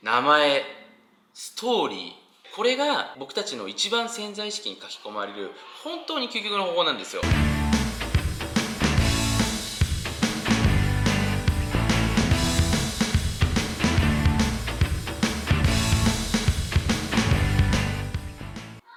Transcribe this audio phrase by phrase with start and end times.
[0.00, 0.62] 名前
[1.34, 2.54] ストーリー。
[2.54, 5.50] これが僕たちの一番潜在意識に書き込まれる
[5.82, 7.22] 本当に究極の方法なんですよ。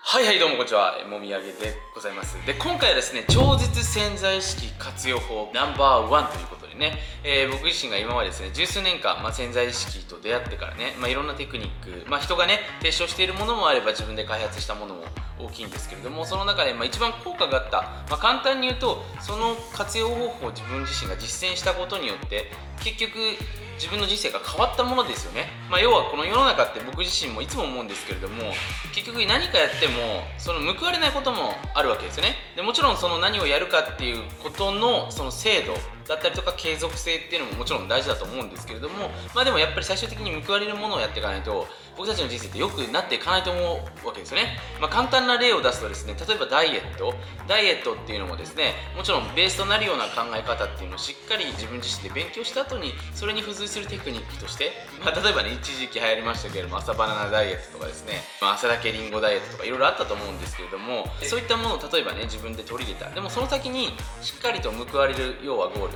[0.04, 1.04] はいはいどうもこんにちは。
[1.10, 2.36] もみあげでございます。
[2.46, 15.04] で今回はですね超絶潜在意識活用法ナンバーワンということね、えー、僕自身が今までですね十数年間、まあ、潜在意識と出会ってからね、まあ、いろんなテクニック、まあ、人がね提唱しているものもあれば自分で開発したものも
[15.40, 22.52] 大きいんですけれどもその中で、まあ、一番効果があった、まあ、簡単に言うとその活用方法を自分自身が実践したことによって
[22.84, 23.18] 結局
[23.82, 28.54] 自分の人生が変わったものですよね、まあ、要はこの世の中って僕自身もいつも思うんですけれども
[28.94, 32.36] 結局何かやってもその報われないこともあるわけですよね。
[32.56, 35.74] でもちろんその何をやるかっていうことのその精度
[36.08, 41.66] だったりとか継続性っていうのももちろん大事だと思うんですけれどもまあでもやっぱり最終的に報われるものをやっていかないと
[42.02, 47.14] 僕たちの人生って良くなっていかないと思うわけですよね、まあ、簡単な例を出すとですね例えばダイエット。
[47.48, 54.72] ダイエットっていうのもですねもちろんベースとなるような考え方っていうのをしっかり自分自身で勉強した後にそれに付随するテクニックとして、
[55.04, 63.14] まあ、例えばね一時期流行りましたけれども朝バナナダイエットとかですね、まあ、朝だけリンゴダイエットとかいろいろあったと思うんですけれどもそういったものを例えばね自分で取り入れた。
[63.14, 63.90] でもその先に
[64.22, 65.92] しっかりと報われる要はゴール。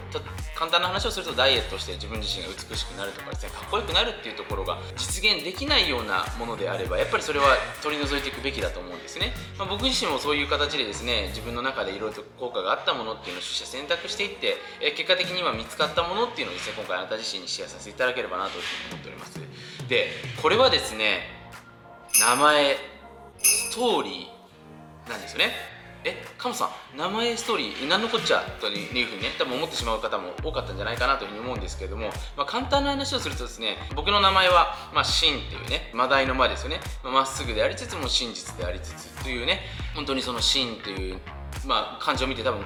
[0.55, 19.39] 簡単な話をするとダイエットして自分自身が美しくなるとかですねかっこよくなるっていうところが実現できないようようなものであればやっぱりそれは取り除いていくべきだと思うんですね、まあ、僕自身もそういう形でですね自分の中でいろいろと効果があったものっていうのを取捨選択していって、え結果的に今見つかったものっていうのをですね今回あなた自身にシェアさせていただければなというふうに思っております。
[19.87, 20.09] で
[20.41, 21.21] これはですね
[22.19, 22.77] 名前
[23.41, 25.74] ストーリーなんですよね。
[26.05, 36.79] えカモさん名前ストーリー何のこっちゃというふうにね多分思ってしまう方も多かったんじゃないかなというふうに思うんですけれども、まあ、簡単な話をするとですね僕の名前は、まあ、真っていうねマダイの間ですよね。
[37.03, 39.61] まっすぐでありつつも真実でありつつというね
[39.95, 41.17] 本当にその真という、
[41.65, 42.61] まあ、漢字を見て多分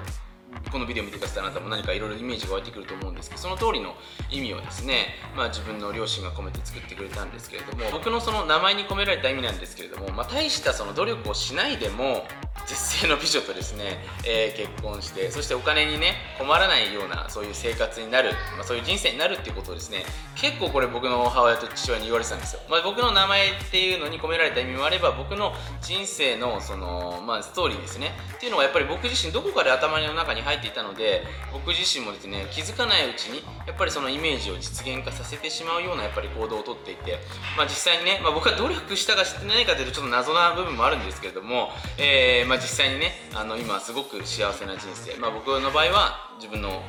[0.72, 3.96] このビデオ見てくださったあなたも何かいろいろイメージが湧いてくると思うんですけどその通りの
[4.30, 12.26] 意味をですね、まあ、自分の両親が込めて作ってくれたんですけれども僕のその名前に込められた意味なんですけれども、まあ、大したその努力をしないでも
[12.68, 20.04] 絶世の美女とですね、えー、結婚してそしてお金にね困らないようなそういう生活になる、まあ、そういう人生になるっていうことをですね
[20.36, 28.12] 結構これ僕の母親と父親に言われてたんですよ、まあ、僕の名前っていうのに込められた意味もあれば僕の人生のその、まあ、ストーリーですね。
[28.36, 37.20] っていうのがやっぱり僕自身どこかで頭の中に入っていたので僕自身もですね気づかないうちにやっぱりそのイメージを実現化させてしまうようなやっぱり行動をとっていて、
[37.58, 46.82] まあ、実際にね、まあ、僕は努力したかしてないかというとちょっと謎な部分もあるんですけれども、えーまあ、実際にねあの今すごく幸せな人生、まあ、僕の場合は自分の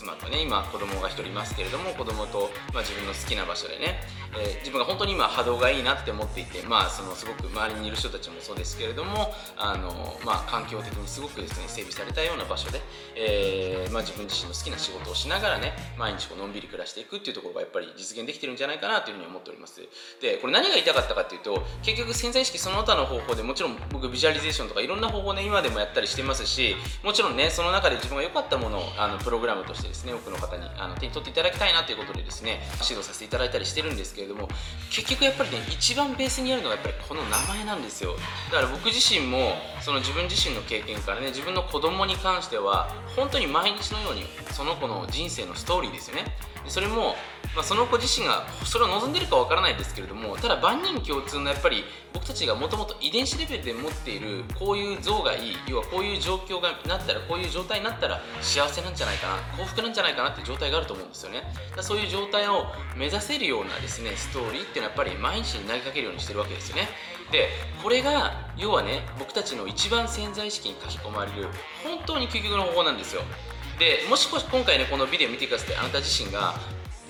[0.00, 4.00] 妻とね今子供が1人いますけれども子供と、まあ、自分の好きな場所でね、
[4.32, 12.80] えー、自分が本当に今波動がいいなって思っていてまあそのすごく周りにいる人たちもそうですけれどもあの、まあ、環境的にすごくですね整備されたような場所で、
[13.16, 19.80] えーまあ、自分自身の好きな仕事をしながらね毎日こうのんびり暮らしていくっていうところがやっぱり実現できてるんじゃないかなというふうに思っております。
[20.20, 34.48] でこれ何が言いたかったかっていうと結局潜在意識その他の方法でもちろん僕ビジュアリゼーションとかいろんな方法ね今でもやったりしてますしもちろんねその中で自分が良かったものをあのプログラムとしてですね多くの方にあの手に取っていただきたいなということでですね指導させていただいたりしてるんですけれども
[34.90, 38.16] 結局やっぱりね一番ベースにあるのがやっぱりこの名前なんですよ。
[38.50, 46.24] だから僕自身もその自分自身の経験からね自分の子供に関しては本当に毎日のようにその子の人生のストーリーですよね。
[46.66, 47.14] それも
[47.54, 61.42] まあ、その子自身がそれを望んでるかわからないですけれどもただ万人共通のやっぱり僕たちがもともと遺伝子レベルで持っているこういう像がいい要はこういう状況がなったらこういう状態になったら幸せなんじゃないかな幸福なんじゃないかなっていう状態があると思うんですよね。
[61.76, 62.66] だそういう状態を
[62.96, 66.88] 目指せるようなですねストーリーっていうのはやっぱり毎日に投げかけるようにしてるわけですよね。
[67.32, 67.48] で
[67.82, 71.48] これが要はね僕たちの一番潜在意識に書き込まれる
[71.82, 73.22] 本当に究極の方法なんですよ。
[73.80, 76.54] でもし今回ねこのビデオ見てくださってあなた自身が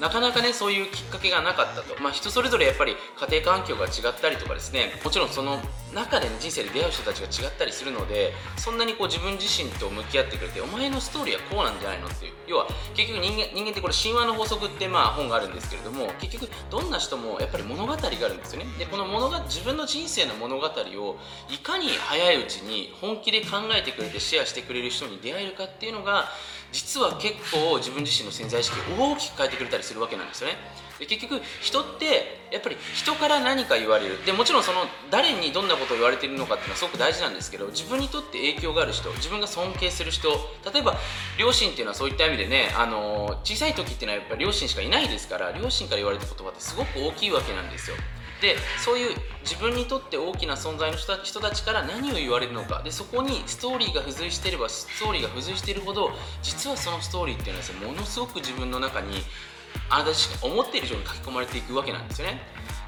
[0.00, 2.94] なかなかねそういうきっかけがなかったと、まあ、人それぞれやっぱり
[3.28, 5.58] 家庭環境が違ったりとかですねもちろんその
[5.94, 18.66] 中で、ね、人生で出会う人たちが違ったりするのでそんなにこう自分自身と向き合ってくれてお前のストーリーはこうなんじゃないのっていう要は結局人間人間ってこれ神話の法則ってまあ本があるんですけれども結局どんな人もやっぱり物語があるんですよね。
[18.78, 21.18] でこの物が自分の人生の物語を
[21.50, 26.28] いかに早いうちに本気で考えてくれてシェアしてくれる人に出会えるかっていうのが
[26.72, 30.56] 実は結構自分自身の潜在意識を大きく変えてくれたりするわけなんですよね。
[31.00, 34.24] で結局人ってやっぱり人から何か言われる。
[34.26, 40.28] でもちろんその誰にどんなことを言われているのかっていうのはすごく大事なんですけど自分にとって影響がある人自分が尊敬する人
[40.72, 40.96] 例えば
[41.38, 47.96] 両親っていうのはそういった意味でねあの小さい時っていうのはやっぱり両親しかいないですから両親から言われた言葉ってすごく大きいわけなんですよ。
[48.40, 52.82] でそういう自分にとって大きな存在の人たちから何を言われるのか。
[52.82, 56.10] でそこにストーリーが付随していればストーリーが付随しているほど
[56.42, 59.22] 実はそのストーリーっていうのはものすごく自分の中に
[59.88, 62.40] あなた自身が思っている以上に書き込まれていくわけなんですよね。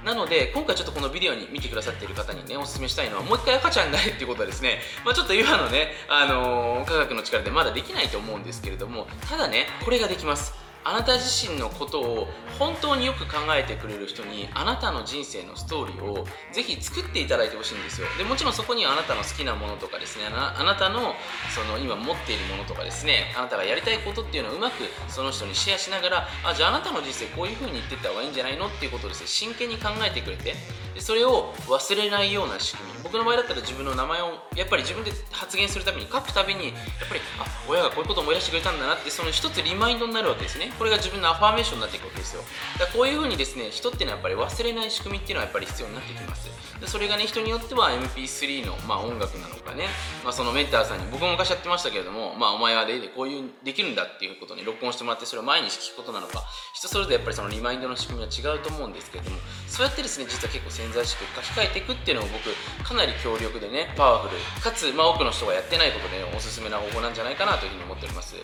[0.05, 10.62] なので今回ちょっとこのビデオに見てくださっている方にねおすすめしたいのはもう一回赤ちゃんがいるっていうことはですね、まあ、ちょっと今のね、あのー、科学の力でまだできないと思うんですけれどもただねこれができます。
[10.85, 18.07] あなた自身のことを本当によく考えてくれる人にあなたの人生のストーリーをぜひ作っていただいてほしいんですよ。
[18.19, 21.15] でもちろんそこにはあなたの好きなものとかですねあなたの
[21.55, 29.27] その今持っているものとかですねあなたがやりたいことっていうのをうまくその人にシェアしながらあじゃああなたの人生こういう風に言ってった方がいいんじゃないのっていうことをですね。
[29.27, 30.55] 真剣に考えてくれて。
[30.95, 33.03] でそれを忘れないような仕組み。
[33.03, 36.75] 僕の場合だったら自分の名前をやっぱり自分で発言するために書くたびにやっ
[37.09, 40.72] ぱりあ親がこういうことを思い出してくれたんだなってその一つリマインドになるわけですね。
[40.79, 42.43] これが自分のアファーメーションになっていくわけですよ。
[42.79, 46.51] だこういうふうにですね人っていうのはやっぱり忘れない仕組みっていうのはやっぱり必要になってきます。
[46.81, 49.87] でそれがね人によっては MP3 の、まあ、音楽なのかね、
[50.25, 56.43] まあ、そのメンターさんに僕も昔やってましたけれども、まあ、お前はでこういうできるんだっていうことに録音してもらってそれを毎日聞くことなのか。
[56.75, 59.37] 人それぞれやっぱりそのリマインドの仕組みは違うと思うんですけれども
[59.69, 62.51] そうやってですね実は結構潜在意識を書き換えていくっていうのを僕
[62.83, 64.37] かなり強力でねパワフル。
[64.61, 68.35] かつ、まあ、多くの人がやってないことで、ね、おすすめな方法なんじゃないかなというふうに思っております。
[68.35, 68.43] で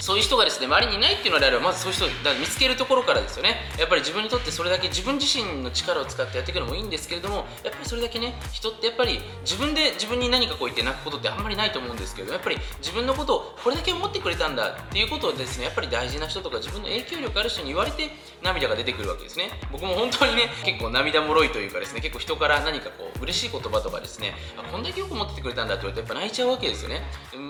[0.00, 3.56] そういう人がですね周りにいないっていうのであればまずそういう人だ見つけるところからですよね。
[3.78, 18.10] やっぱり自分にとってそれだけ自分自身の力を使ってやっていくのもいいんですけれどもやっぱりそれだけね人ってやっぱり自分で自分に何かこう言って泣くことってあんまりないと思うんですけどやっぱり自分のことをこれだけ思ってくれたんだっていうことをですねやっぱり大事な人とか自分の影響力ある人に言われて
[18.42, 19.50] 涙が出てくるわけですね。
[19.70, 27.02] 僕も本当にね結構涙もろいというかですね結構人から何かこう嬉しい言葉とかですねあこんだけよく思っててくれたんだって言われてやっぱ泣いちゃうわけですよね。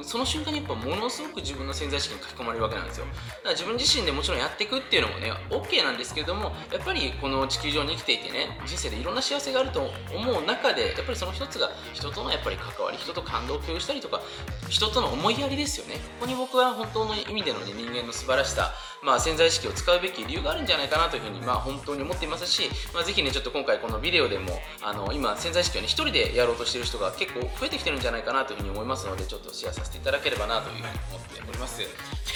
[0.02, 3.06] その瞬間にやっぱものすごく自分の潜在意識に書き込まれるわけなんですよ。
[3.06, 14.20] だから自分自身でもちろんやっていくっていうのもね OK なんですけれどもやっぱりこの地球上に生きていてね人生でいろんな幸せがあると思う中でやっぱりその一つが人とのやっぱり関わり人と感動を共有したりとか
[14.68, 18.72] 人との思いやりですよねここに僕は本当の意味での、ね、人間の素晴らしさ
[19.06, 31.78] まあ、潜在意識を使うべき理由があるんじゃないかなというふうに、まあ、本当に思っていますし、まあ、ぜひね、ちょっと今回このビデオでも、あの、今、潜在意識をね、一人でやろうとしている人が結構増えてきてるんじゃないかなというふうに思いますので、ちょっとシェアさせていただければなというふうに思っております。
[31.78, 31.86] で、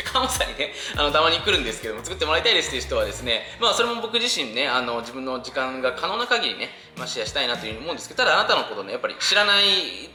[0.04, 9.64] 川本さんにね、あの、たまに来るんですけども、作ってもらいたいですという人はですね、まあ、それも僕自身ね、あの、自分の時間が可能な限りね、まあ、シェアしたいなというふうに思うんですけど、ただあなたのことね、やっぱり知らない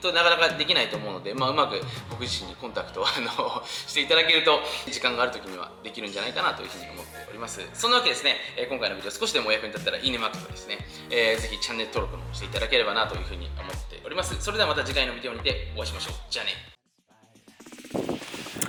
[0.02, 7.62] となかなかできないと思うので、まあ、うまく僕自身にコンタクトをあの していただけると、時間がある時にはできるんじゃないかなというふうに思っております。
[7.74, 10.78] そんなわけですね、え、今回のビデオ少しでもお役に立ったらいいねマークとですね、
[11.10, 14.36] えー、ぜひチャンネル登録もしていただければなというふうに思っております。
[14.42, 16.13] それではまた次回のビデオにてお会いしましょう。
[16.30, 16.75] じゃあね。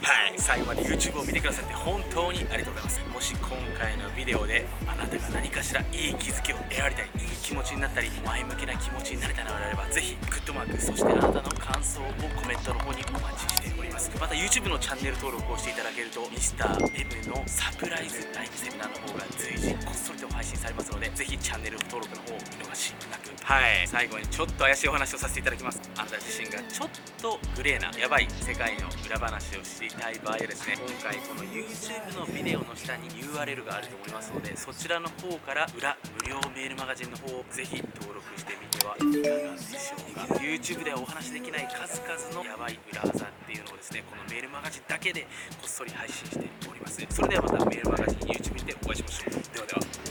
[0.06, 0.34] はい。
[0.38, 3.00] 最後まで YouTube を見てくださって本当にありがとうございます。
[3.10, 12.06] もし今回のビデオであなたが何かしらいい気づきを得られたりいい気持ちになったり前向きな気持ちになれたのであればぜひグッドマークそしてあなたの感想を
[12.38, 14.06] コメントの方にお待ちしております。
[14.20, 23.34] また YouTube のチャンネル登録をしていただけると Mr.M のサプライズライブセミナーの方が随時こっそりと配信されますのでぜひチャンネル登録の方を見逃しなく。
[23.42, 23.88] はい。
[23.88, 25.80] 最後にちょっと怪しいお話をさせていただきます。
[25.98, 26.88] あなた自身がちょっ
[27.26, 40.34] とグレーなやばい世界の裏話を知りたい場合はですね今回この YouTube のビデオの下に URL があると思いますのでそちらの方から裏無料メールマガジンの方をぜひ登録してみてはいかがでしょうか。
[40.38, 45.22] YouTube ではお話しできない数々のやばい裏技っていうのをですねこのメールマガジンだけで
[45.58, 47.04] こっそり配信しております。
[47.10, 49.34] それではまたメールマガジン YouTube でお会いしましょう。
[49.52, 50.05] ではでは。